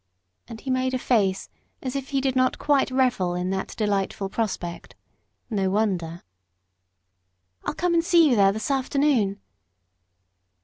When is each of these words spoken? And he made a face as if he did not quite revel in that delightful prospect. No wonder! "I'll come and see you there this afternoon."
And 0.47 0.61
he 0.61 0.71
made 0.71 0.95
a 0.95 0.97
face 0.97 1.47
as 1.83 1.95
if 1.95 2.09
he 2.09 2.21
did 2.21 2.35
not 2.35 2.57
quite 2.57 2.89
revel 2.89 3.35
in 3.35 3.51
that 3.51 3.75
delightful 3.77 4.29
prospect. 4.29 4.95
No 5.47 5.69
wonder! 5.69 6.23
"I'll 7.65 7.75
come 7.75 7.93
and 7.93 8.03
see 8.03 8.27
you 8.31 8.35
there 8.35 8.51
this 8.51 8.71
afternoon." 8.71 9.39